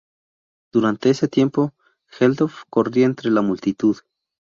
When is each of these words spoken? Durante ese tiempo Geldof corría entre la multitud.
Durante 0.73 1.11
ese 1.11 1.27
tiempo 1.27 1.73
Geldof 2.17 2.63
corría 2.71 3.05
entre 3.05 3.29
la 3.29 3.43
multitud. 3.43 3.97